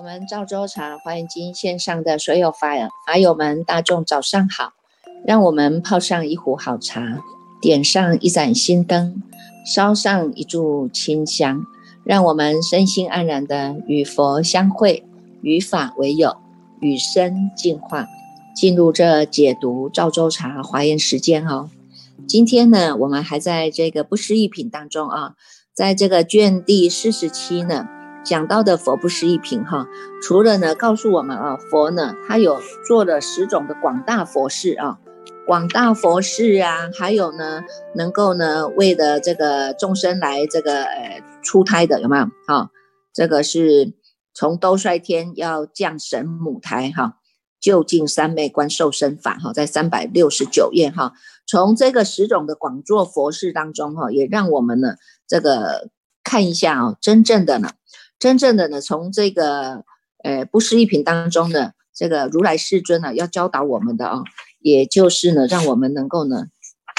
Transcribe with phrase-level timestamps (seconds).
[0.00, 2.68] 我们赵州茶华严经线上的所有法
[3.06, 4.72] 法友们，大众早上好！
[5.26, 7.22] 让我们泡上一壶好茶，
[7.60, 9.22] 点上一盏心灯，
[9.66, 11.66] 烧上一炷清香，
[12.02, 15.04] 让我们身心安然的与佛相会，
[15.42, 16.38] 与法为友，
[16.80, 18.06] 与生进化，
[18.56, 21.68] 进入这解读赵州茶华严时间哦。
[22.26, 25.34] 今天呢，我们还在这个不思议品当中啊，
[25.74, 27.86] 在这个卷第四十七呢。
[28.24, 29.88] 讲到的佛不是一品哈，
[30.22, 34.98] 除了呢告诉我们啊，佛呢他有做了十种的广大佛事啊，
[35.46, 37.62] 广大佛事啊，还有呢
[37.94, 42.26] 能够呢为的这个众生来这个呃出胎的有没有？
[42.46, 42.70] 哈，
[43.12, 43.94] 这个是
[44.34, 47.14] 从兜率天要降神母胎哈，
[47.58, 51.14] 就近三昧观受身法哈，在三百六十九页哈，
[51.46, 55.88] 从这个十种的广作佛事当中哈，也让我们呢这个
[56.22, 57.70] 看一下啊，真正的呢。
[58.20, 59.82] 真正的呢，从这个
[60.22, 64.22] 呃不思议品当中呢，这个如来世尊呢要教导我们的啊，
[64.60, 66.48] 也就是呢，让我们能够呢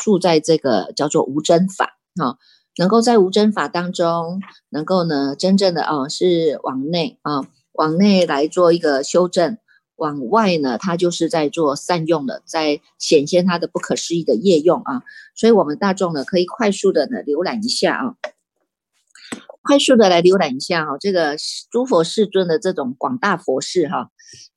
[0.04, 2.40] 住在这个叫做无真法哈，
[2.76, 9.60] 能够在无真法当中，能够呢真正的啊是往内啊往内来做一个修正，
[9.98, 15.04] 往外呢它就是在做善用的，在显现它的不可思议的业用啊，
[15.36, 18.16] 所以我们大众呢可以快速的呢浏览一下啊。
[19.64, 21.36] 快速的来浏览一下哈，这个
[21.72, 24.10] 诸佛世尊的这种广大佛事哈，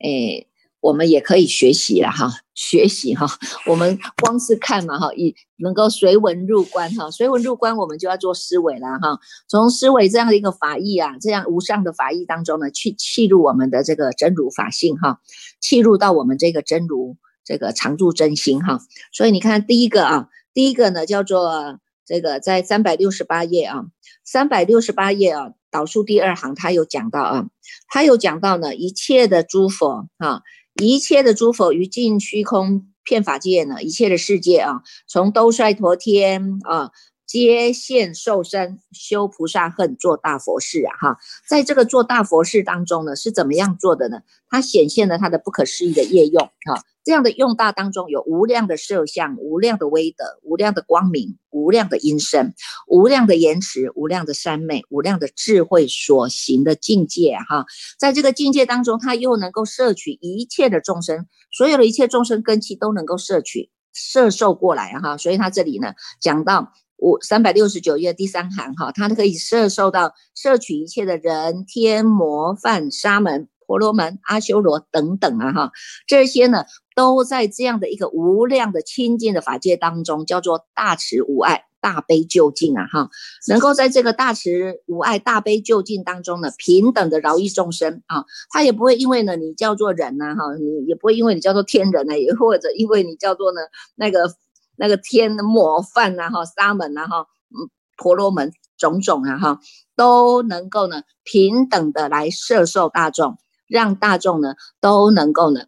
[0.03, 0.49] 诶，
[0.81, 3.27] 我们也可以学习了哈，学习哈。
[3.67, 9.19] 我们光是看嘛哈，以能够随文入观哈，随文入观，我们就要做思维了哈。
[9.47, 15.21] 从思维这样的一个法义啊，这样无上的法义当中呢，去契入我们的这个真如法性哈，
[15.61, 18.81] 契入到我们这个真如这个常住真心哈。
[19.13, 21.79] 所以你看第一个啊，第一个呢叫做。
[22.07, 23.87] 这个在三百六十八页啊，
[24.25, 27.47] 三百六十八页啊，导数第二行，他有讲到啊，
[27.89, 30.43] 他有讲到呢，一切的诸佛啊，
[30.75, 36.91] 一切的诸佛于尽虚空遍法界呢，一切的世界啊，从兜率陀天啊，
[37.27, 44.21] 皆现受身修菩萨恨做大佛事啊，哈，在这个做大佛事当中呢，是怎么样做的呢？
[44.49, 46.85] 它显现了它的不可思议的业用啊。
[47.05, 52.55] 这样的用大当中有无量的色相、无量的威德、无量的光明、无量的音声、
[52.89, 57.67] 无量的言辞、无量的三昧、无量的智慧所行的境界哈，
[57.99, 73.49] 在这个境界当中，他又能够摄取一切的众生，所有的一切众生根器都能够摄取、摄受过来哈，所以他这里呢讲到五三百六十九页第三行哈，他可以摄受到摄取一切的人天魔梵沙门。
[73.67, 75.73] 婆罗门、阿修罗等等啊，哈，
[76.07, 76.65] 这些呢，
[76.95, 83.11] 都在这样的一个无量的清净的法界当中，叫做大慈无爱、大悲救尽啊，哈，
[83.49, 84.51] 能够在这个大慈
[84.87, 93.61] 无爱、大悲救尽当中呢，平等的饶益众生啊，他也不会因为呢你叫做人呐，哈，你也不会因为你叫做天人呢，也或者因为你叫做呢
[93.97, 94.35] 那个
[94.77, 99.61] 那个天的模范呐，哈，沙门呐，哈，嗯，婆罗门种种啊，哈，
[99.95, 103.37] 都能够呢平等的来摄受大众。
[103.75, 105.63] 让大众呢都能够呢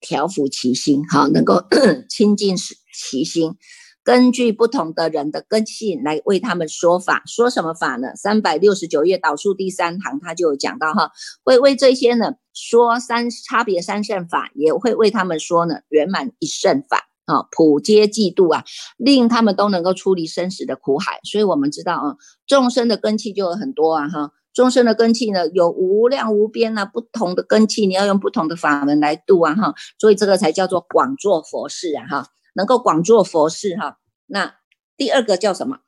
[0.00, 1.64] 调伏其心，好，能够
[2.10, 2.54] 清净
[2.92, 3.56] 其心。
[4.02, 8.14] 根据不同的人的根性来为他们说法，说什么法呢？
[8.14, 11.10] 三百六十九页导数第三行，他就有讲到哈，
[11.42, 18.62] 会为这些呢说三差别三圣法，也会为他们说呢圆满一圣法，啊，普皆嫉妒啊，
[18.98, 21.20] 令他们都能够出离生死的苦海。
[21.24, 22.16] 所以我们知道啊，
[22.46, 24.32] 众生的根器就有很多啊，哈。
[24.54, 33.98] 众生的根器呢，有无量无边啊，不同的根器，你要用不同的法门来度啊，哈，所以这个才叫做广做佛事啊，哈，能够广做佛事哈。
[34.26, 34.54] 那
[34.96, 35.78] 第二个叫什么？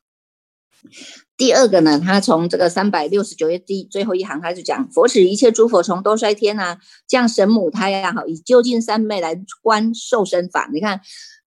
[1.36, 10.68] 第二个呢，他从这个三百六十九页第最后一行开始讲，佛使一切诸佛从多衰天啊，降神母胎呀，哈，以究竟三昧来观受身法。
[10.72, 11.00] 你看，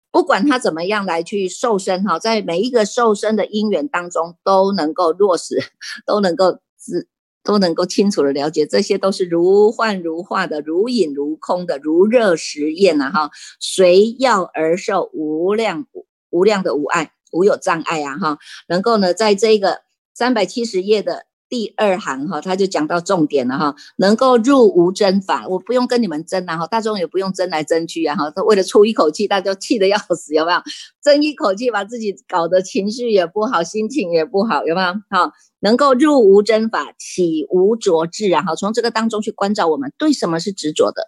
[0.09, 5.61] 不管他怎么样来去受身哈，在每一个受身的因缘当中，都能够落实，
[6.05, 6.59] 都能够。
[6.81, 7.09] 是
[7.43, 15.87] 都能够清楚的了解，这些都是如幻如化的，如影如空的，如热实验呐哈，随要而受，无量
[16.29, 19.81] 无量的无碍，无有障碍啊哈，能够呢，在这个
[20.13, 21.28] 三百七十页的。
[21.49, 30.61] 第二行哈，他就讲到重点了哈，能够入无争法，我不用跟你们争啊哈，大众也不用争来争去啊哈，他为了出一口气，大家气得要死，有没有？
[31.01, 34.93] 争一口气把自己搞得情绪也不好，心情也不好，有没有？
[35.09, 41.07] 哈，能够入无争法，起无着智啊哈，从这个当中去关照我们对什么是执着的，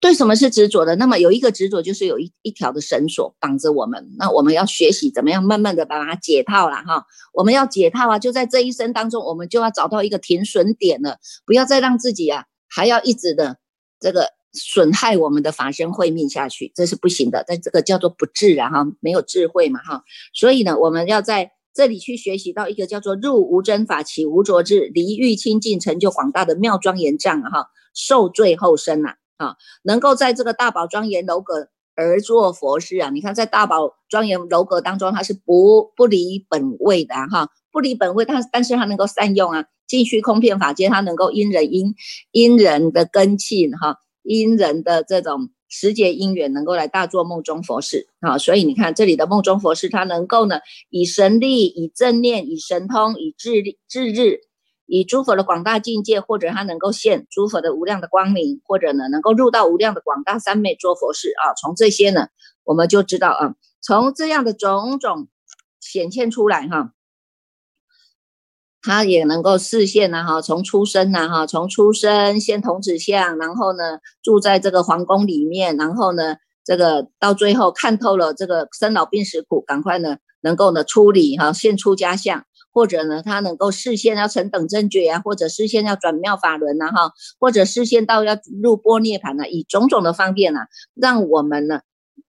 [0.00, 0.96] 对什么是执着的？
[0.96, 4.14] 那么有一个执着，就是有一一条的绳索绑着我们。
[4.16, 7.04] 那我们要学习怎么样慢慢的把它解套了哈。
[7.34, 13.58] 我们要解套啊，就在这一生当中，我们就要找到一个停损点了，不要再让自己啊还要一直的
[14.00, 17.44] 这个损害我们的法身慧命下去，这是不行的。
[17.46, 20.02] 但这个叫做不智啊哈，没有智慧嘛哈。
[20.32, 29.16] 所以呢，我们要在这里去学习到一个叫做入无真法，起无着智，离欲清净，成就广大的妙庄严障哈，受罪后生呐。
[29.40, 33.08] 啊，能够在这个大宝庄严楼阁而做佛事啊！
[33.08, 41.94] 你看，在大宝庄严楼阁当中，它是不不离本位的哈，不离本位，但但是它能够善用啊，尽虚空遍法界，它能够因人因
[42.32, 48.36] 因人的根气哈，因人的这种时节因缘，能够来大做梦中佛事啊！
[48.36, 50.60] 所以你看这里的梦中佛事，它能够呢，
[50.90, 54.49] 以神力、以正念、以神通、以智力、智日。
[54.90, 61.54] 以诸佛的广大境界，或者他能够现诸佛的无量的光明，或者呢能够入到无量的广大三昧做佛事啊。
[61.54, 62.26] 从这些呢，
[62.64, 65.28] 我们就知道啊，从这样的种种
[65.78, 66.92] 显现出来哈，
[68.82, 76.34] 他也能够视现呐哈，从出生呐哈，从出生现童子相，然后呢住在这个皇宫里面，然后呢
[76.64, 82.44] 这个到最后看透了这个生老病死苦，赶快呢能够呢出离哈，现出家相。
[82.72, 90.60] 或者呢，他能够视线要成等正觉啊，或者视线要转妙法轮呐哈，或者视线到要入波涅盘呢，以种种的方便呢，
[90.94, 91.80] 让我们呢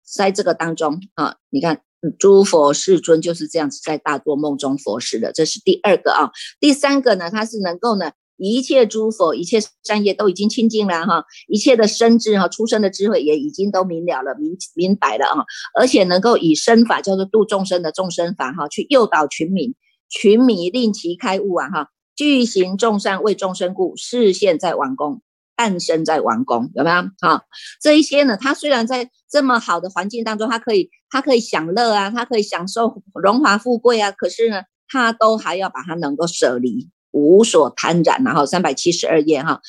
[0.04, 1.82] 在这个当中啊，你看
[2.18, 6.32] 诸佛世尊就是这样子在大做梦中佛事的，这是第二个啊。
[6.60, 15.46] 第三个呢，他是能够呢一切诸佛一切善业都已经清净了哈，一切的生智哈出生的智慧也已经都明了了明明白了啊，
[15.80, 19.76] 而且能够以身法叫做度众生的众生法哈，去诱导群民。
[20.12, 21.70] 群迷令其开悟啊！
[21.70, 25.22] 哈，具行众善为众生故，视现在王宫，
[25.56, 27.04] 诞生在王宫，有没有？
[27.22, 27.46] 哈，
[27.82, 38.22] 这一些呢，他虽然在这么好的环境当中，他可以，他可以享乐啊，他可以享受荣华富贵啊，可是呢，他都还要把它能够舍离，无所贪染。
[38.26, 39.62] 然后三百七十二页哈，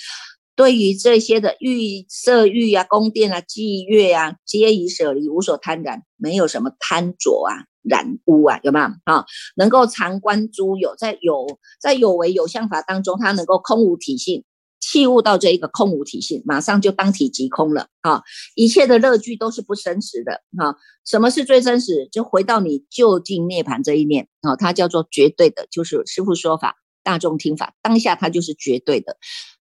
[0.56, 7.70] 对于这些的欲色欲啊、宫殿啊、妓乐啊，皆已舍离，无所贪染，没有什么贪着啊。
[7.82, 9.24] 染污啊，有没有啊？
[9.56, 11.46] 能够常观诸有，在有
[11.80, 14.44] 在有为有相法当中，它能够空无体性，
[14.80, 18.22] 器悟到这一个空无体性，马上就当体即空了啊！
[18.54, 20.76] 一切的乐具都是不真实的啊！
[21.04, 22.08] 什么是最真实？
[22.12, 29.16] 就回到你就近涅盘这一念啊，它叫做绝对的，就是师父说法，大众听法，当下它就是绝对的，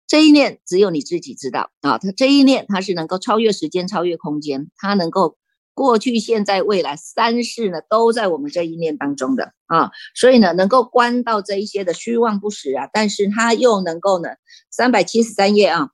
[0.06, 1.98] 这一念只有你自己知道啊！
[1.98, 5.36] 它这一念它是能够超越时间，超越空间，它能够。
[5.74, 14.28] 过去、现在、未来三世呢，都在我们这一念当中的啊，所以呢，能够观到这一些的虚妄不实啊，但是它又能够呢，
[14.70, 15.90] 三百七十三页啊，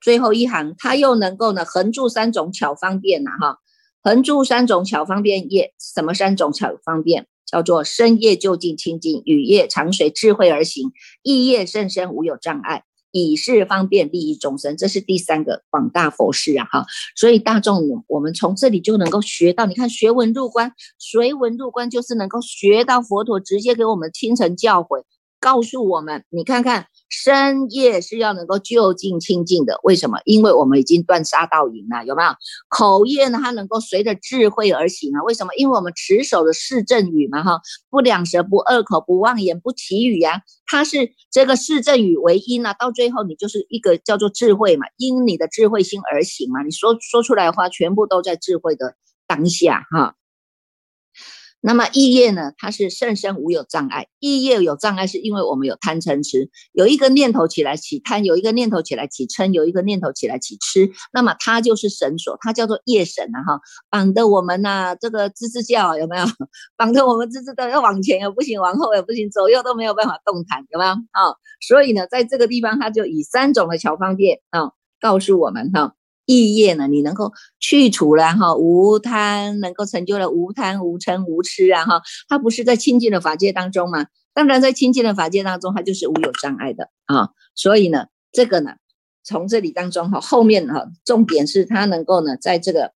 [0.00, 3.58] 最后一行，它又能够呢，横住三种巧方便呐哈，
[4.02, 7.26] 横住三种巧方便业，什么三种巧方便？
[7.50, 10.92] 叫做深夜就近清净，雨夜长随智慧而行，
[11.22, 12.84] 意业甚深无有障碍。
[13.10, 16.66] 以是方便利益众生，这是第三个广大佛事啊！
[16.70, 25.04] 哈，所以大众，我们从这里就能够学到，你看学文入观，随文入观就是能够学到佛陀直接给我们亲承教诲，
[25.40, 26.86] 告诉我们，你看看。
[27.08, 30.18] 深夜是要能够就近清净的，为什么？
[30.24, 32.28] 因为我们已经断杀道淫了，有没有？
[32.68, 33.38] 口业呢？
[33.42, 35.22] 它能够随着智慧而行啊？
[35.22, 35.54] 为什么？
[35.56, 40.42] 因为我们持守的是正语嘛，哈，不两舌，不恶口，不妄言，不绮语呀。
[40.66, 46.62] 它是这个是正语为因啊，到最后你就是一个叫做智慧嘛，因你的智慧心而行嘛。
[46.62, 48.94] 你说说出来的话，全部都在智慧的
[49.26, 50.14] 当下，哈。
[51.60, 52.52] 那么意业呢？
[52.56, 54.06] 它是甚深无有障碍。
[54.20, 60.90] 意业有障碍，是因为我们有贪嗔痴，有一个念头起来起贪，有一个念头起来起嗔，有一个念头起来起痴。
[61.12, 63.42] 那么它就是绳索，它叫做业绳啊！
[63.42, 63.60] 哈，
[63.90, 66.24] 绑得我们呐，这个吱吱叫有没有？
[66.78, 70.92] 绑得我们吱吱的要往前也不行，往后也不行，左右都没有办法动弹，有没有？
[70.92, 71.34] 啊，
[71.66, 75.94] 所以呢，在这个地方，它就以三种的巧方便啊，告诉我们哈。
[76.28, 84.06] 意业呢，你能够去除了哈无贪，能够成就了无贪无嗔无痴啊哈，它不是在清净的法界当中吗？
[84.34, 87.30] 当然在清净的法界当中，它就是无有障碍的啊。
[87.54, 88.72] 所以呢，这个呢，
[89.24, 92.92] 从这里当中哈，后面哈，重点是它能够呢，在这个。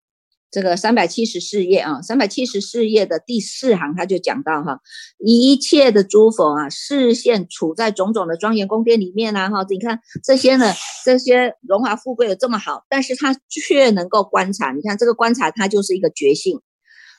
[0.52, 4.82] 这个三百七十四页啊，三百七十四页的第四行，他就讲到哈，
[5.18, 10.74] 一切的诸佛啊，视线处在种种的庄严宫殿里面啊，哈，你看这些呢，
[11.06, 16.60] 这些荣华富贵有这么好，但是他却能够观察，你看这个观察，它就是一个觉性，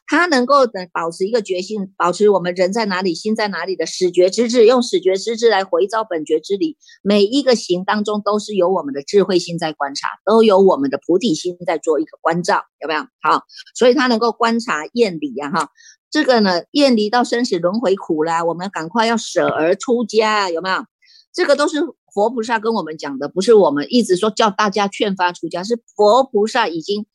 [0.06, 6.76] 他能够的保持一个决心，保持我们人在哪里，心在哪里的始觉之智，用始觉之智来回照本觉之理。
[7.02, 13.00] 每一个行当中都是有我们的智慧心在观察，都有我们的菩提心在做一个关照，有没有？
[13.22, 13.44] 好，
[13.74, 15.70] 所以他能够观察厌离呀，哈，
[16.10, 20.84] 这个呢，厌离到生死轮回苦啦，我们赶快要舍而出家，有没有？
[21.32, 21.80] 这个都是
[22.12, 27.06] 佛菩萨跟我们讲的，不是我们一直说叫大家劝发出家，是佛菩萨已经。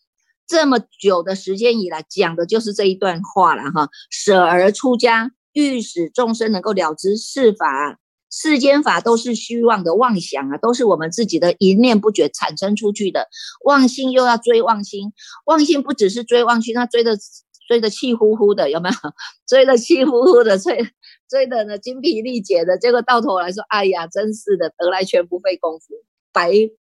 [0.48, 3.90] 这么久的时间以来，讲的就是这一段话了哈。
[4.10, 8.00] 舍而出家，欲使众生能够了知世法、
[8.32, 13.28] 世间法都是虚妄的妄想啊，都是我们自己的一念不觉产生出去的
[13.66, 15.12] 妄心，又要追妄心，
[15.46, 17.18] 妄心不只是追妄心，他追的
[17.68, 18.96] 追的气呼呼的，有没有？
[19.46, 20.78] 追的气呼呼的，追
[21.30, 25.94] 追的呢精疲力竭的，结果到头来说，哎呀，真是的，得来全不费功夫，
[26.32, 26.52] 白。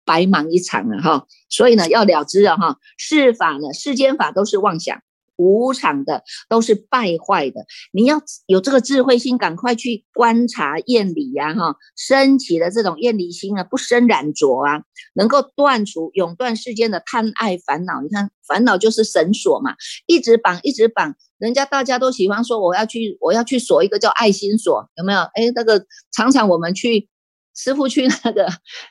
[0.08, 5.02] 白忙一场了哈，所以呢要了之了哈，世法呢世间法都是妄想，
[5.36, 7.66] 无常的都是败坏的。
[7.92, 18.00] 你要有这个智慧心，赶快去观察厌离呀哈，升起的这种厌离心啊，不生染着啊，能够断除永断世间的贪爱烦恼。
[18.00, 19.74] 你看烦恼就是绳索嘛，
[20.06, 25.20] 一直绑一直绑，人家大家都喜欢说我要去我要去锁一个叫爱心锁，有没有？
[25.34, 27.10] 哎，那个常常我们去。
[27.58, 28.46] 师傅去那个，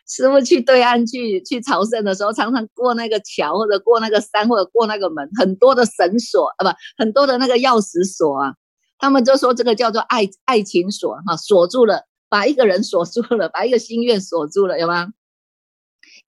[0.06, 8.56] 师傅去对岸去去朝圣的时候，常常过那个桥，或者过那个山，或者过那个门，很多的绳索啊，不，很多的那个钥匙锁啊，
[9.00, 15.14] 他们就说这个叫做爱爱情锁哈，锁住了，把一个人锁住了，把一个心愿锁住了，有吗？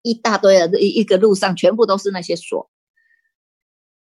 [0.01, 2.69] 一大堆的，一一个路上全部都是那些锁。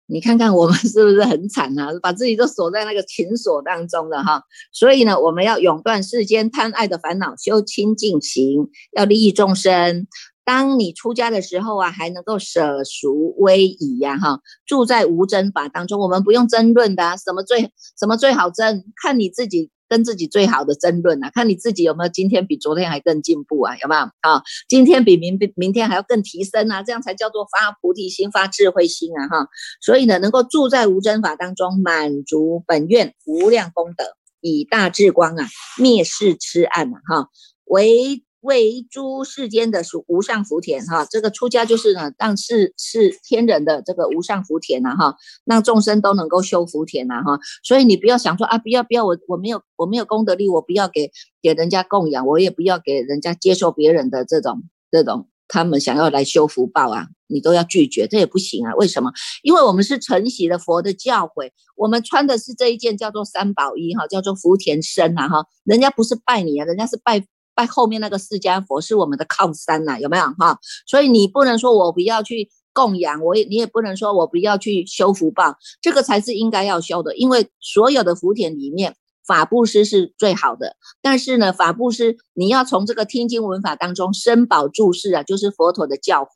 [0.06, 1.88] 你看看我们是不是很惨啊？
[2.02, 4.42] 把自己都锁在那个情锁当中了哈。
[4.72, 10.06] 所以呢，我们要永断世间贪爱的烦恼，修清净行，要利益众生。
[10.44, 15.98] 当你出家的时候啊，还能够舍俗威仪呀哈，住在无争法当中。
[15.98, 19.70] 我们不用争论的，什么最什么最好争，看你自己。
[19.88, 24.42] 跟自己最好的争论啊，看你自己有没有今天比昨天还更进步啊，有没有啊？
[24.68, 29.48] 今天比明明天还要更提升啊，这样才叫做发菩提心、发智慧心啊，哈。
[29.80, 34.04] 所以呢，能够住在无争法当中，满足本愿无量功德，
[34.40, 35.46] 以大智光啊，
[35.78, 37.28] 灭世痴暗啊，哈，
[37.64, 38.24] 为。
[38.44, 51.10] 为诸世间的属无上福田哈，这个出家就是呢，让是是天人的这个无上福田呐哈，让众生都能够修福田呐哈，所以你不要想说啊，不要不要，我我没有我没有功德力，我不要给
[51.40, 58.74] 给人家供养，我也不要给人家接受别人的这种这种，他们想要来修福报啊，你都要拒绝，这也不行啊。
[58.74, 59.10] 为什么？
[59.42, 67.24] 因为我们是承袭了佛的教诲，我们穿的是这一件叫做三宝衣哈，叫做福田身呐哈，人家不是拜你啊，人家是拜。
[67.54, 70.58] 拜后面那个释迦佛是我们的靠山呐，有没有哈？
[70.86, 77.16] 所以你不能说我不要去供养，我也你也不能说我不要去修福报，这个才是应该要修的。
[77.16, 80.76] 因为所有的福田里面，法布施是最好的。
[81.00, 86.28] 但是呢，法布施你要从这个听经文法当中深宝注释啊，就是佛陀的教诲，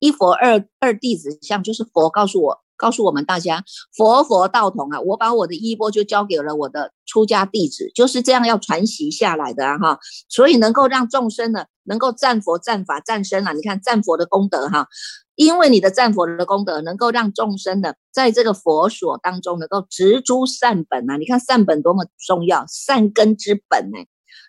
[0.00, 2.63] 一佛二二弟子像，就是佛告诉我。
[2.76, 3.64] 告诉我们大家，
[3.96, 5.00] 佛佛道同啊！
[5.00, 9.98] 我把我的衣钵就交给了我的出家弟子，就是这样要传习下来的哈。
[10.28, 13.52] 所以能够让众生呢，能够赞佛、赞法、赞身啊！
[13.52, 14.88] 你看赞佛的功德哈，
[15.36, 21.16] 因为你的赞佛的功德，能够让众生呢，在这个佛所当中能够植诸善本啊！
[21.16, 23.98] 你看善本多么重要，善根之本呢？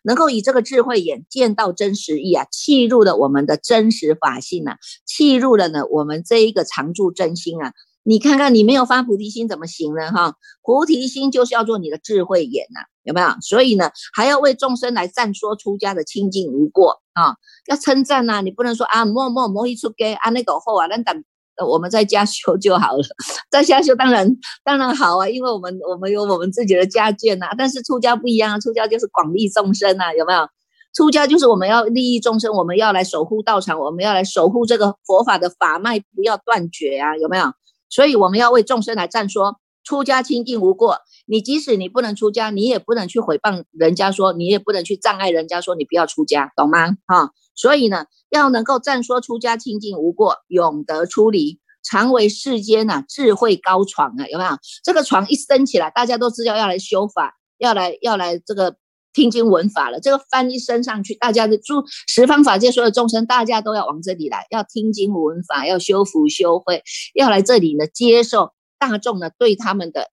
[0.03, 7.74] 能够以这个智慧眼见到真实意啊，契入了我们的真实法性啊，契入了呢我们这一个常住真心啊。
[8.07, 10.12] 你看看，你没有发菩提心怎么行呢？
[10.12, 13.29] 哈，菩提心就是要做你的智慧眼呐，有没有？
[13.41, 17.35] 所以呢，还要为众生来赞说出家的清净无过啊，
[17.65, 18.41] 要称赞呐。
[18.41, 21.24] 你不能说啊，莫莫莫一出给啊那个后啊，那等
[21.67, 23.03] 我们在家修就好了，
[23.50, 24.29] 在家修当然
[24.63, 27.47] 当然好啊，因为我们我们有我们自己的家眷呐。
[27.57, 30.47] 但是出家不一样啊，出家就是广利众生呐，有没有？
[30.93, 37.45] 出家就是我们要利益众生，我们要来守护道场，我们要来守护这个佛法的法脉不要断绝啊，有没有？
[37.89, 41.00] 所以我们要为众生来赞说，出家清净无过。
[41.25, 46.98] 你即使你不能出家，你也不能去诽谤人家说，你也不能去障碍人家说你不要出家，懂吗？
[47.08, 54.51] 哈，所以呢，要能够赞说出家清净无过，永得出离，常为世间呐智慧高床啊，有没有？
[54.84, 58.77] 这个床一升起来，大家都知道要来修法，要来要来这个。
[59.15, 70.10] 听经闻法了，这个翻一升上去，大家的诸十方法界所有众生，大家都要往这里来，要听经闻法，要修福修慧，要来这里呢，接受大众呢对他们的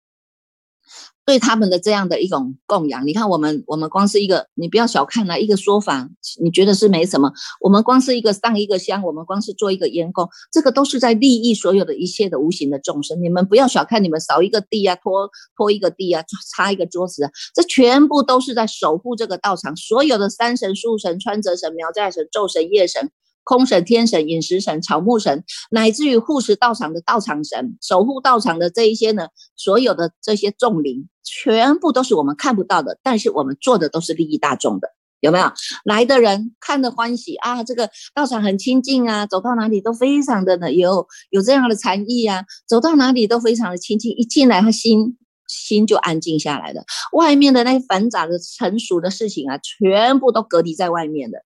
[1.24, 6.08] 对他们的这样的一种供养，你看我们我们光是一个，你不要小看了一个说法，
[6.42, 7.32] 你觉得是没什么。
[7.60, 13.22] 我们光是一个上一个香，我们光是做一个烟供，这个都是在利益所有的一切的无形的众生。
[13.22, 19.76] 你们不要小看你们扫一个地啊，拖拖一个地啊，擦一个桌子啊，这全部都是在守护这个道场。
[19.76, 23.12] 所有的山神、树神、川泽神、苗寨神、昼神、夜神。
[23.44, 34.88] 空神、天神、饮食神、草木神，乃至于护持道场的道场神、守护道场的这一些呢，所有的这些众灵，全部都是我们看不到的，但是我们做的都是利益大众的，
[35.20, 35.52] 有没有？
[35.84, 45.16] 来的人看的欢喜啊，这个道场很清净啊，走到哪里都非常的呢，有有这样的禅意啊，走到哪里都非常的清净，一进来他心
[45.48, 51.38] 心就安静下来了，外面的那些繁杂的成熟的事情啊，全部都隔离在外面的。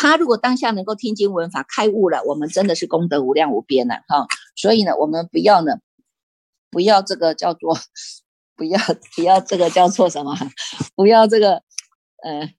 [0.00, 4.26] 他如果当下能够听经闻法开悟了，我们真的是功德无量无边了哈。
[4.56, 5.74] 所以呢，我们不要呢，
[6.70, 7.76] 不要这个叫做，
[8.56, 8.78] 不要
[9.14, 10.34] 不要这个叫做什么，
[10.96, 11.62] 不要这个
[12.22, 12.50] 呃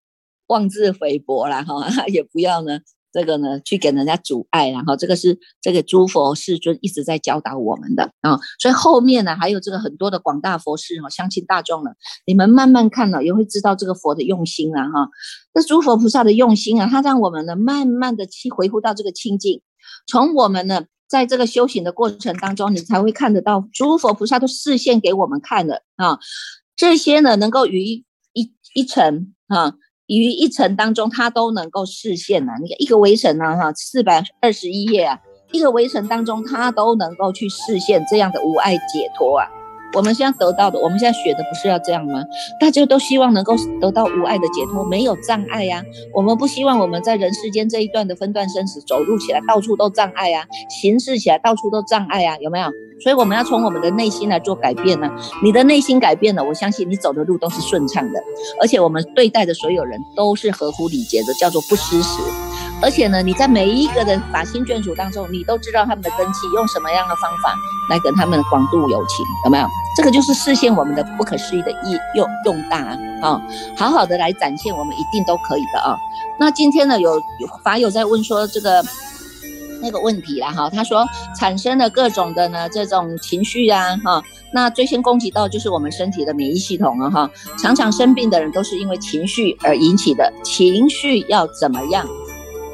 [0.45, 2.81] 妄自菲薄了哈，也不要呢。
[3.11, 11.91] 这个呢，去给人家阻碍，然后这个是这个诸佛世尊一直在教导我们的啊，所以后面呢还有这个很多的广大佛事哦，相信大众呢，
[12.25, 15.09] 你们慢慢看了也会知道这个佛的用心啊哈，
[15.53, 19.61] 这诸佛菩萨的用心啊，他让我们呢慢慢的去回复到这个清净，
[20.07, 26.19] 从我们呢在这个修行的过程当中，你才会看得到诸佛菩萨都示现给我们看的啊，
[26.77, 29.73] 这些呢能够于一一层啊。
[30.19, 32.53] 于一层当中，他都能够视现呐。
[32.61, 35.19] 你看一个围城呢，哈，四百二十一页啊，
[35.51, 39.47] 一个围城当中，他都能够去视现这样的无爱解脱啊。
[39.93, 42.23] 我们现在得到的，我们现在学的不是要这样吗？
[42.59, 45.83] 大家都希望能够得到无爱的解脱，没有障碍呀。
[46.13, 52.71] 我们不希望我们在人世间这一段的分段生死，走路起来到处都障碍呀，行事起来到处都障碍呀，有没有？
[53.03, 55.09] 所以我们要从我们的内心来做改变呢。
[55.43, 58.19] 你的内心改变了，我相信你走的路都是顺畅的，
[58.61, 62.21] 而且我们对待的所有人都是合乎礼节的，叫做不失时。
[62.81, 67.55] 而且呢，你在每一个的法心眷属当中，你都知道他们的根基，用什么样的方法
[67.89, 69.67] 来跟他们广度友情，有没有？
[69.95, 73.41] 这个就是实现我们的不可思议的意用用大啊，
[73.77, 75.97] 好好的来展现，我们一定都可以的啊。
[76.39, 77.21] 那今天呢，有
[77.63, 78.83] 法友在问说这个。
[79.83, 81.03] 那个问题啦哈，他说
[81.35, 84.21] 产生了各种的呢这种情绪啊哈，
[84.53, 92.05] 那最先攻击到就是我们身体的免疫系统了哈，常常生病的人都是因为情绪而引起的，情绪要怎么样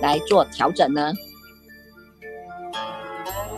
[0.01, 1.13] 来做调整呢？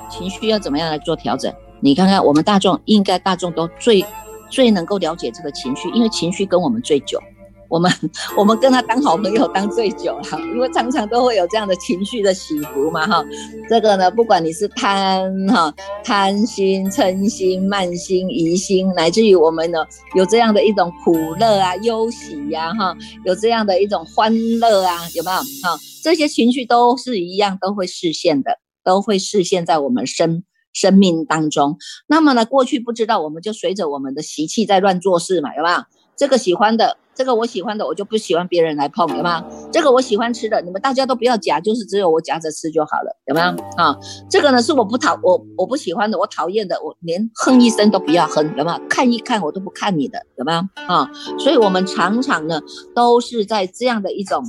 [0.10, 1.54] 情绪要怎么样来做调整？
[1.82, 4.04] 你看看我们大众，应该大众都最
[4.50, 7.22] 最能够了解这个情绪，因为情绪跟我们最久。
[7.70, 7.92] 我们
[8.36, 13.24] 我们跟他当好朋友当最久了， 因为常常都会有这样的情绪的起伏嘛哈。
[13.70, 25.80] 这个呢，不管你是贪哈贪心、嗔心、慢心、疑心，乃至于我们呢有这样的一种苦乐啊、忧喜呀哈，有这样的一种欢乐啊，有没有哈？
[26.04, 31.78] 这些情绪都是一样，都会实现的，都会实现在我们生生命当中。
[32.08, 35.78] 那么呢，过去不知道，我们就随着我们的习气在乱做事嘛，有没有？
[36.18, 36.98] 这个喜欢的。
[37.20, 39.44] 这个我喜欢的，我就不喜欢别人来碰，有吗？
[39.74, 43.48] 这个我喜欢吃的，你们大家都不要夹，就是只有我夹着吃就好了，有没有？
[43.76, 43.94] 啊，
[44.30, 48.82] 这个呢是我不讨我我不喜欢的，我讨厌的，我连哼一声都不要哼，有没有？
[48.88, 50.60] 看一看我都不看你的，有没有？
[50.88, 52.62] 啊，所以我们常常呢
[52.96, 54.42] 都是在这样的一种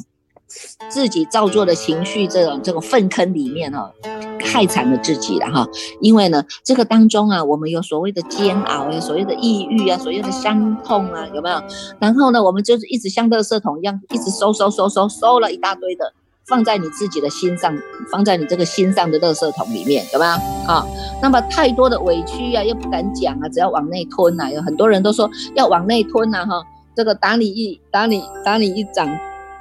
[0.89, 3.93] 自己造作的情绪这种这种粪坑里面哈。
[4.43, 5.69] 害惨了自己了哈，
[6.01, 11.63] 因为呢，这个当中啊，我们有所谓的煎熬，有所谓的抑郁啊，所谓的伤痛啊，有没有？
[12.01, 16.13] 然后呢，我们就是一直像垃圾桶一样，一直收收收收收了一大堆的，
[16.49, 17.77] 放在你自己的心上，
[18.11, 20.33] 放在你这个心上的垃圾桶里面，有没有？
[20.67, 20.85] 啊，
[21.23, 26.61] 那么太多的委屈呀，又不敢讲啊，只要往内吞呐，有很多人都说要往内吞呐，哈，
[26.97, 29.07] 这个打你一打你打你一掌。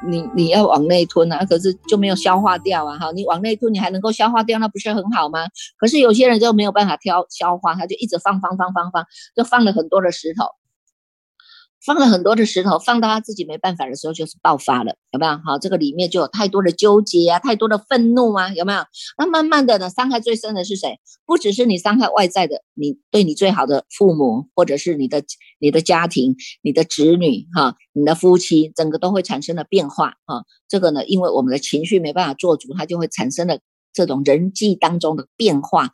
[0.07, 5.39] 你你要往内吞啊，可是就没有消化掉啊，哈，你往内吞，你还能够消化掉，那不是很好吗？
[5.77, 10.45] 可是有些人就没有办法挑消化，他就一直放放放放放，就放了很多的石头。
[11.85, 15.39] 放了很多的石头，放到他自己没办法的时候，就是爆发了，有没有？
[15.45, 18.83] 好，这个里面就有太多的纠结啊，太多的愤怒啊，有没有？
[19.17, 20.99] 那慢慢的呢，伤害最深的是谁？
[21.25, 25.23] 不只是你伤害外在的，你对你最好的父母，或者是你的
[25.59, 30.43] 你的家庭、你的子女，哈，你的夫妻，整个都会产生了变化啊。
[30.67, 33.59] 这个呢，因为我们的情绪没办法做主，它就会产生了。
[33.93, 35.91] 这种人际当中的变化，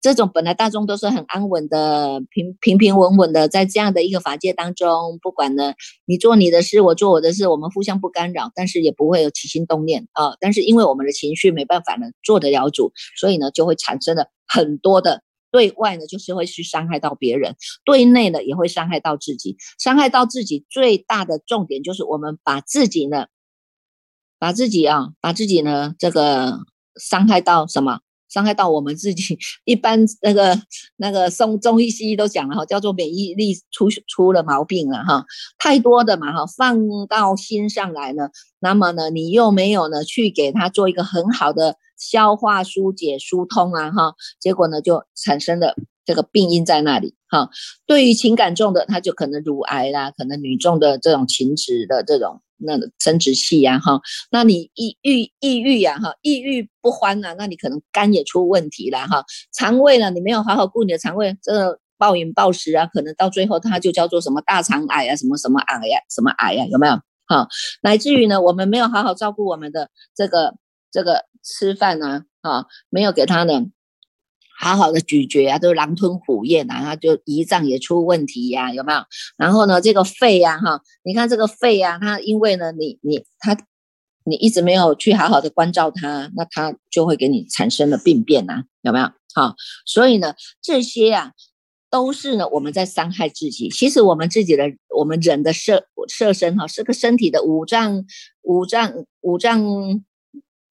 [0.00, 5.74] 这种本来大众都是很安稳的、平平平稳稳的，在这样的一个法界当中，不管呢
[6.06, 10.36] 你做你的事，我做我的事，我们互相不干扰，但是也不会有起心动念啊。
[10.40, 19.56] 但是因为我们的情绪没办法呢做得了主，所以呢就会产生了很多的对外呢就是会去伤害到别人，对内呢也会伤害到自己。
[19.78, 23.26] 伤害到自己最大的重点就是我们把自己呢，
[24.38, 26.58] 把自己啊，把自己呢这个
[26.98, 28.00] 伤害到什么？
[28.28, 30.60] 伤害到我们自己， 一般那个
[30.98, 35.24] 那个中中医西医都讲了哈，叫做免疫力出出了毛病了哈，
[35.58, 38.28] 太多的嘛哈，放到心上来呢，
[38.60, 47.48] 那么呢，你又没有呢去给他做一个很好的消化、疏解、疏通啊哈，结果呢就产生了这个病因在那里哈。
[47.86, 52.42] 对于情感重的，他就可能乳癌啦，可能女重的这种情执的这种。
[52.58, 66.94] 那生殖器呀，哈，那你抑郁抑郁呀，哈，抑郁不欢呐，那你可能肝也出问题了，哈，肠胃呢，你没有好好顾你的肠胃，这个暴饮暴食啊，可能到最后它就叫做什么大肠癌啊，什么什么癌呀，什么癌呀，有没有？
[67.26, 67.46] 哈，
[67.82, 70.54] 乃至于呢，我们没有好好照顾我们的这个
[70.90, 73.66] 这个吃饭呢，啊，没有给他呢。
[74.60, 79.00] 好好的咀嚼啊，都狼吞虎咽啊，它就胰脏也出问题呀，有没有？
[79.36, 83.56] 然后呢，这个肺呀，哈，你看这个肺呀，它因为呢，你你它，
[84.24, 89.08] 你一直没有去好好的关照它，那它就会给你产生了病变呐，有没有？
[89.32, 89.54] 好，
[89.86, 91.30] 所以呢，这些啊，
[91.88, 93.68] 都是呢我们在伤害自己。
[93.68, 94.64] 其实我们自己的，
[94.96, 98.04] 我们人的设设身哈，是个身体的五脏
[98.42, 100.04] 五脏五脏。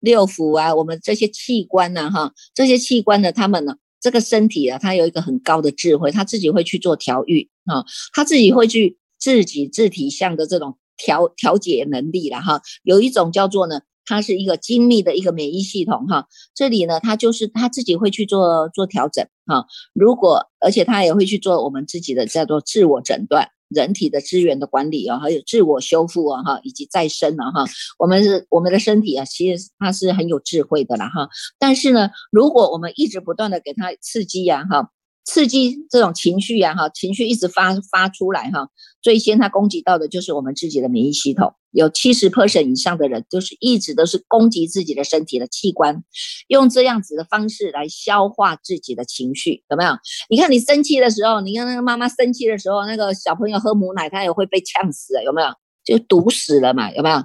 [0.00, 12.62] 六腑啊，我们这些器官呢，哈，这些器官呢，他们呢，这个身体啊，它有一个很高的智慧，他自己会去做调育啊，他自己会去自己自体相的这种调调节能力了哈。
[12.82, 19.66] 有一种叫做呢，它是一个精密的一个免疫系统哈，这里呢，它就是他自己会去做做调整哈。
[19.92, 23.48] 如果而且他也会去做我们自己的叫做自我诊断。
[23.68, 27.64] 人体的资源的管理啊，还有自我修复啊，哈，以及再生啊，哈，
[27.98, 31.28] 我们是我们的身体啊，其实它是很有智慧的啦，哈。
[31.58, 34.90] 但是呢，如果我们一直不断的给它刺激呀，哈。
[35.28, 38.70] 刺激这种情绪呀，哈，情绪一直发发出来哈，
[39.02, 46.02] 最先它攻击到的就是我们自己的免疫系统，有七十 percent 以上的人就是一直都是攻击自己的身体的器官，
[46.46, 49.90] 用这样子的方式来消化自己的情绪，有没有？
[50.30, 55.48] 你看你生气的时候，你看那个妈妈生气的时候，那个小朋友喝母奶，他也会被呛死，有没有？
[55.84, 57.16] 就毒死了嘛，有没有？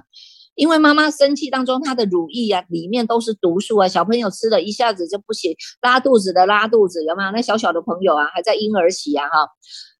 [0.54, 7.30] 因为妈妈生气当中，她的乳液啊，里面都是毒素啊，小朋友吃了一下子就不行，拉肚子的拉肚子，有没有？
[7.32, 9.48] 那小小的朋友啊，还在婴儿期啊，哈，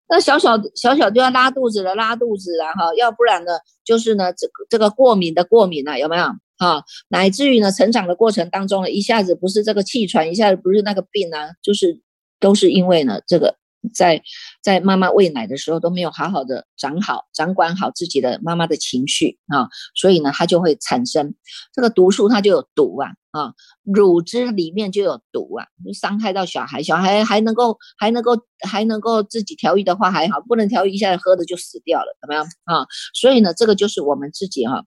[0.09, 3.53] 那小小小小就要拉肚子的拉肚子啊，哈，要不然呢，
[3.85, 6.25] 就是呢，这个这个过敏的过敏啊，有没有？
[6.59, 12.01] 哈，乃至于呢，成长的过程当中呢，一下子不是这个气喘，一下子不是那个病啊，就是
[12.38, 13.57] 都是因为呢，这个。
[13.92, 14.23] 在
[14.62, 21.35] 在妈妈喂奶的时候都没有好好的掌好掌管好自己的妈妈的情绪啊，所以呢，它就会产生
[21.73, 28.33] 这个毒素，它就有毒啊啊，乳汁里面就有毒啊，就伤害到小孩，小孩还能够还能够
[28.66, 32.87] 还能够自己调育的话还好，不能调育一下喝的就死掉了，怎么样啊？
[33.12, 34.85] 所以呢，这个就是我们自己哈，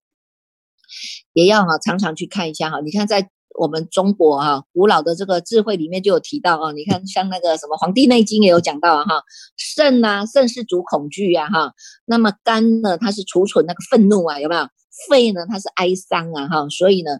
[1.33, 3.29] 也要哈常常去看一下哈，你看在。
[3.57, 9.23] 我们中国哈古老的这个智慧里面就有提到啊，你看像那个什么《黄帝内经》也有讲到啊哈，
[9.57, 11.73] 肾呐，肾是主恐惧呀哈，
[12.05, 14.67] 那么肝呢，它是储存那个愤怒啊，有没有？
[15.09, 17.19] 肺呢，它是哀伤啊哈，所以呢，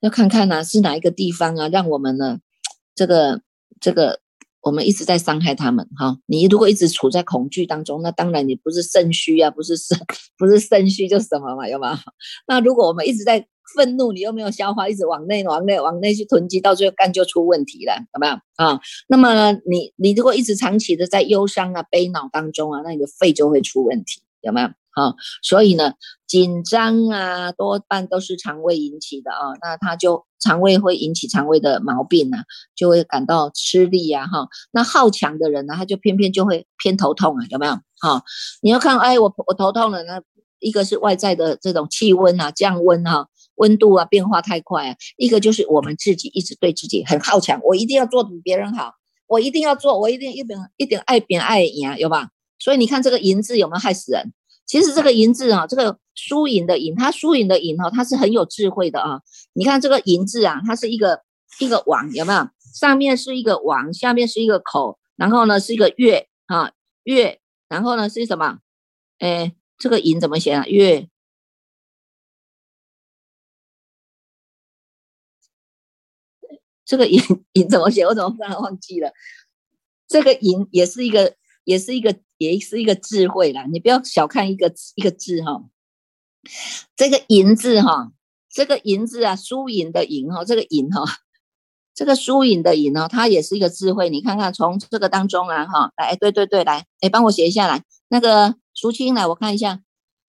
[0.00, 2.38] 要看看呢是哪一个地方啊，让我们呢
[2.94, 3.40] 这个
[3.80, 4.18] 这个
[4.64, 6.16] 我们一直在伤害他们哈。
[6.26, 9.96] 你如果一直处在恐惧当中，那当然你不是肾虚啊，不是肾
[10.38, 11.96] 不是肾虚就什么嘛，有没有？
[12.48, 13.46] 那如果我们一直在
[13.76, 18.80] 愤怒，你又没有消化，一直往内、往内、往内去囤积，到最后肝就出问题了，有没有啊？
[19.08, 25.14] 那么你你如果一直长期的在忧伤啊、悲恼当中啊，那你的肺就会出问题，有没有啊？
[25.42, 25.94] 所以呢，
[26.26, 34.48] 紧张啊，多半都是肠胃引起的啊，那他就肠胃会引起肠胃的毛病啊，就会感到吃力呀，哈。
[34.72, 37.74] 那好强的人呢，他就偏偏就会偏头痛啊，有没有？
[38.00, 38.22] 哈，
[38.62, 40.22] 你要看，哎，我我头痛了，那
[40.60, 43.28] 一个是外在的这种气温啊，降温哈。
[43.56, 44.96] 温度啊，变化太快啊！
[45.16, 48.94] 一个就是我们自己一直对自己很好强，我一定要做比别人好，
[49.28, 52.30] 我一定要做，我一定一点一点爱别人爱赢，有吧？
[52.58, 54.32] 所以你看这个赢字有没有害死人？
[54.66, 59.20] 其实这个银字啊，这个输赢的赢，它输赢的赢哈，它是很有智慧的啊！
[59.52, 61.22] 你看这个银字啊，它是一个
[61.60, 62.48] 一个王，有没有？
[62.74, 66.72] 上面是一个王，下面是一个口，然后呢是一个月啊
[67.04, 68.58] 月，然后呢是什么？
[69.18, 70.66] 哎，这个银怎么写啊？
[70.66, 71.08] 月。
[76.84, 77.20] 这个银
[77.52, 78.04] 银怎么写？
[78.04, 79.12] 我怎么突然忘记了？
[80.06, 83.64] 这个银也是一个，也是一个，也是一个智慧啦。
[83.70, 85.64] 你不要小看一个一个字哈。
[86.96, 88.12] 这个银字哈，
[88.50, 91.04] 这个银字啊，输赢的赢哈，这个赢哈，
[91.94, 94.10] 这个输赢的赢哦，它也是一个智慧。
[94.10, 97.82] 你看看从这个当中啊，哈，来，对对对，来，哎，帮我写下来。
[98.08, 99.80] 那个淑清来，我看一下，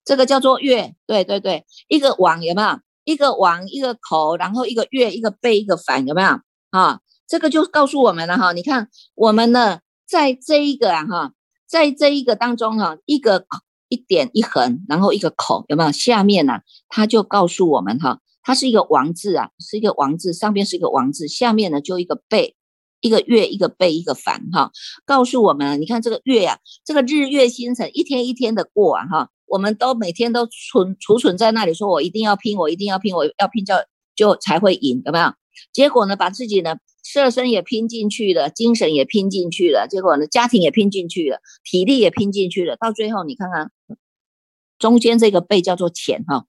[0.05, 2.79] 这个叫做月，对对对，一个往有没有？
[3.03, 6.39] 一个往一个口，然后一个月，一个背，一个反，有没有？
[6.71, 8.51] 啊，这个就告诉我们了哈。
[8.53, 11.33] 你看我们呢，在这一个啊哈，
[11.67, 13.45] 在这一个当中哈，一个
[13.89, 15.91] 一点一横，然后一个口，有没有？
[15.91, 18.19] 下面呢，它就告诉我们哈。
[18.47, 22.55] 它是一个王字啊，是一个王字，上边是一个王字，下面呢就一个背，
[23.01, 24.69] 一个月，一个背，一个凡哈，
[25.03, 33.73] 告诉我们，你看这个月呀，这个日月星辰一天一天的过啊哈，我们都每天都存储存在那里，说我一定要拼，我一定要拼，我要拼就
[34.15, 35.33] 就才会赢，有没有？
[35.73, 36.75] 结果呢，把自己呢
[37.05, 43.69] 色身也拼进去了，精神也拼进去了，结果呢家庭也拼进去了，体力也拼进去了，到最后你看看
[44.79, 46.45] 中间这个贝叫做钱哈。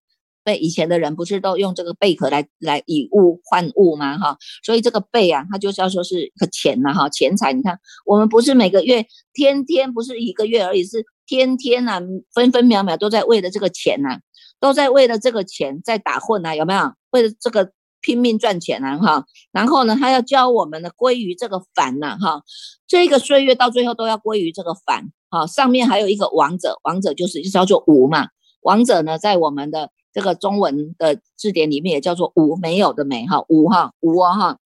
[0.47, 4.16] 被以前的人不是都用这个贝壳来来以物换物吗？
[4.16, 7.53] 哈，所以这个贝啊，它就是要说是个钱呐，哈，钱财。
[7.53, 12.01] 你看，我们不是每个月天天不是一个月而已，是天天呐，
[12.33, 14.21] 分分秒秒都在为了这个钱呐，
[14.61, 16.92] 都在为了这个钱在打混呐，有没有？
[17.11, 17.73] 为了这个
[18.07, 19.27] 拼命赚钱啊，哈。
[19.51, 22.42] 然后呢，他要教我们的归于这个反呐，哈，
[22.87, 25.47] 这个岁月到最后都要归于这个反，哈。
[25.47, 28.29] 上面还有一个王者，王者就是就叫做无嘛，
[28.62, 29.90] 王者呢在我们的。
[30.16, 34.59] 这个中文的字典里面也叫做无没有的没哈无哈无啊哈，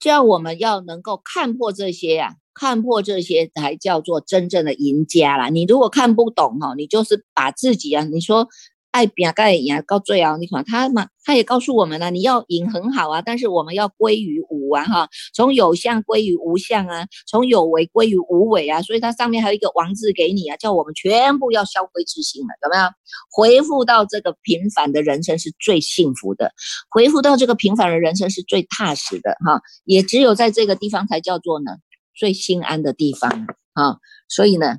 [0.00, 5.48] 叫我们要能够看破这些呀，看破这些才叫做真正的赢家啦。
[5.48, 8.48] 你如果看不懂哈，你就是把自己啊，你说。
[8.92, 10.36] 爱比啊，盖赢啊，告最啊！
[10.36, 22.84] 你看他嘛，他也告诉我们了，你要赢很好啊，但是我们要归于无啊，哈，从有相归于无相啊，从有为归于无为啊，所以它上面还有一个王字给你啊，叫我们全部要消灰之心了，有没有？
[23.30, 26.52] 回复到这个平凡的人生是最幸福的，
[26.90, 31.78] 回复到这个平凡的人生是最踏实的，哈，也只有在这个地方才叫做呢
[32.14, 33.96] 最心安的地方啊，
[34.28, 34.76] 所以呢。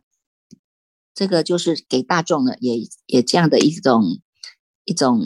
[1.13, 4.19] 这个就是给大众呢，也也这样的一种
[4.85, 5.21] 一种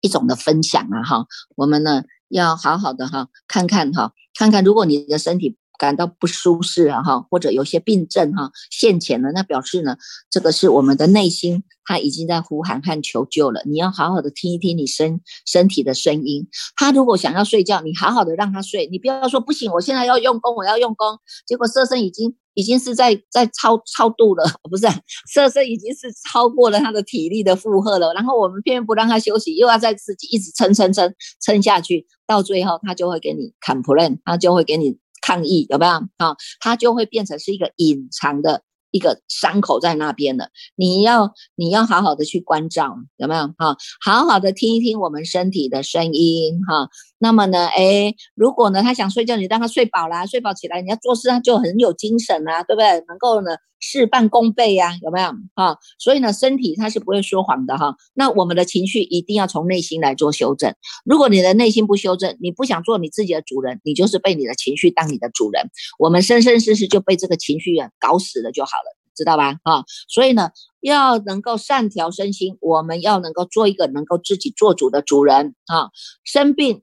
[0.00, 5.56] 一种的分享啊，哈，我们呢要好好的哈，看看哈，看看如果你的身体。
[5.78, 9.96] 感到不舒适啊哈，或者有些病症哈现前了，那表示呢，
[10.28, 13.62] 这个是我们的内心，他已经在呼喊和求救了。
[13.64, 16.48] 你要好好的听一听你身身体的声音。
[16.74, 21.20] 他如果想要睡觉，你好好的让他睡，你不要说不行，我现在要用功，我要用功。
[21.46, 24.84] 结果色身已经已经是在在超超度了， 不是
[25.32, 28.12] 色身已经是超过了他的体力的负荷了。
[28.14, 34.98] 然后我们偏偏不让他休息，又要在自己一直撑撑撑撑下去，到最后他就会给你砍 plan，他就会给你。
[35.20, 36.36] 抗议有没有啊？
[36.60, 40.48] 他就会变成是一个隐藏的一个伤口在那边了。
[40.76, 43.76] 你要你要好好的去关照，有没有哈？
[44.00, 46.88] 好好的听一听我们身体的声音哈。
[47.18, 53.04] 那么呢，哎，如果呢他想睡觉，你让他睡饱啦，睡饱起来，你要做事他就很有精神啊，对不对？
[53.08, 55.78] 能够呢事半功倍呀，有没有哈？
[55.98, 57.96] 所以呢，身体它是不会说谎的哈。
[58.14, 60.74] 那我们的情绪一定要从内心来做修正。
[61.04, 65.70] 如果你的内心不修正，你不想做你自己的主人，你就是被你的情绪当你的主人。
[65.98, 69.54] 我们生生世世就被这个情绪啊搞死了就好了，知道吧？
[69.64, 75.90] 哈，所以呢，要能够善调身心，我们要能够做一个能够自己做主的主人啊。
[76.24, 76.82] 生病。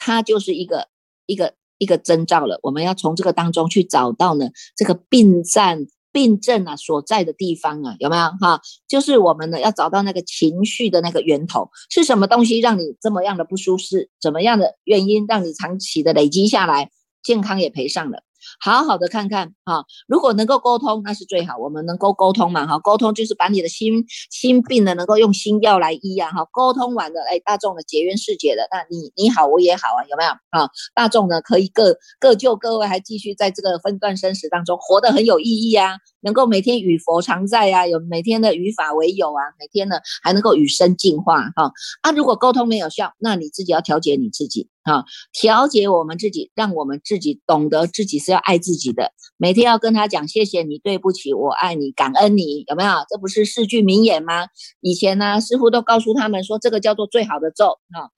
[0.00, 0.86] 它就是一个
[1.26, 8.60] 一个一个征兆了，我们要从这个当中去找到呢这个病症病症啊所在的地方啊，有没有哈？
[8.88, 16.90] 就是我们呢要找到那个情绪的那个源头是什么东西让你这么样的不舒适，怎么样的原因让你长期的累积下来，
[17.22, 18.22] 健康也赔上了。
[18.60, 21.56] 好好的看看哈，如果能够沟通，那是最好。
[21.58, 22.78] 我们能够沟通嘛哈？
[22.78, 26.44] 沟通就是把你的心心病呢，能够用心药来医啊哈。
[26.52, 30.68] 沟通完了，哎，大众的结缘世界的，那你你好我也好啊，有没有啊？
[30.94, 35.96] 大众呢可以各各就各位，还继续在这个分段生死当中活得很有意义啊。
[36.20, 41.72] 能够每天与佛常在啊，有每天的与法为友啊，每天呢还能够与生进化哈。
[42.02, 49.12] 啊，如果沟通没有效，那你自己要调节你自己啊，调节我们自己，让我们自己懂得自己是要爱自己的。
[49.36, 52.92] 每天要跟他讲谢谢你，对不起，我爱你，感恩你，有没有？
[53.08, 54.46] 这不是四句名言吗？
[54.80, 58.10] 以前呢，师傅都告诉他们说，这个叫做最好的咒啊。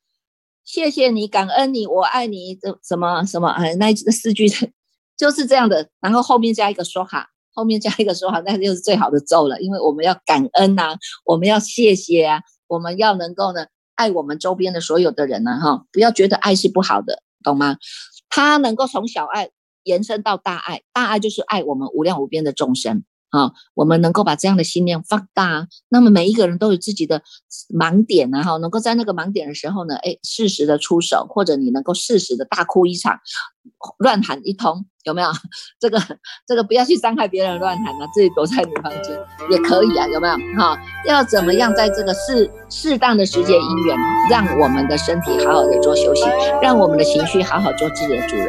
[0.64, 4.48] 谢谢你，感恩你，我爱你，这什么什么哎，那四句
[5.16, 7.26] 就是这样的，然后后面加一个说哈。
[7.52, 13.66] 后面加一个说哈，那就是最好的咒了，因为我们要感恩呐，我们要谢谢啊，我们要能够呢
[14.00, 17.76] 爱我们周边的所有的人呢，哈，不要觉得爱是不好的，懂吗？
[18.30, 19.50] 他能够从小爱
[19.82, 27.22] 延伸到大爱，大爱就是爱我们无量无边的众生，啊，我们能够把这样的心念放大，那么每一个人都有自己的
[27.68, 33.20] 盲点啊，哈，能够在那个盲点的时候呢，哎，适时的出手，或者你能够适时的大哭一场，
[33.98, 35.28] 乱喊一通，有没有？
[35.80, 35.98] 这个
[36.46, 39.18] 这个不要去伤害别人，乱喊啊，自己躲在女房间
[39.50, 40.34] 也可以啊，有没有？
[40.58, 43.96] 哈，要怎么样在这个适适当的时间因缘，
[44.30, 46.24] 让我们的身体好好的做休息，
[46.62, 48.48] 让我们的情绪好好做自己的主人。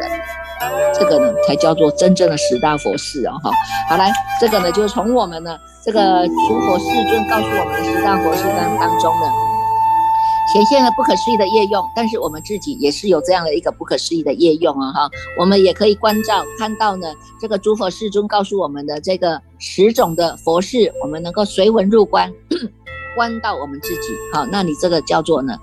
[0.94, 3.50] 这个呢，才叫做真正的十大佛事哦，哈。
[3.88, 9.26] 好来，这个呢，就是从我们呢这个诸佛世尊告诉我们的十大佛事当当中呢，
[10.52, 11.84] 显现了不可思议的业用。
[11.96, 15.10] 但是我们自己也是有这样的一个不可思议的业用啊，哈。
[15.38, 17.08] 我们也可以关照看到呢，
[17.40, 22.32] 这个诸佛世尊告诉我们的这个十种的佛事，我们能够随文入观，
[23.16, 24.08] 观到我们自己。
[24.32, 25.56] 好，那你这个叫做呢？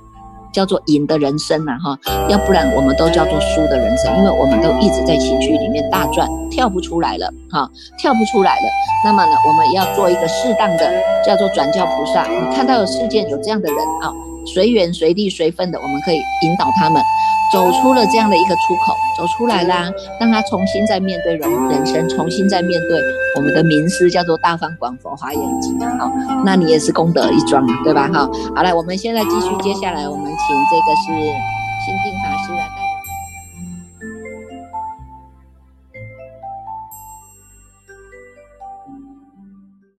[0.52, 1.96] 叫做赢的人生呐，哈，
[2.28, 8.64] 要不然我们都叫做输的人生，因为我们都一直在情绪里面大转，跳不出来了，哈，跳不出来了。
[9.06, 10.92] 那么呢，我们要做一个适当的，
[11.24, 12.26] 叫做转教菩萨。
[12.28, 14.12] 你看到有世界有这样的人啊，
[14.54, 17.02] 随缘随地随分的，我们可以引导他们。
[17.52, 23.02] 走出了这样的一个出口，走出来啦，让他重新再面对人人生，重新再面对
[23.36, 26.12] 我们的名师，叫做大方广佛华严经好，
[26.46, 28.08] 那你也是功德一桩，对吧？
[28.14, 31.59] 哈，好了，我们现在继续，接下来我们请这个是。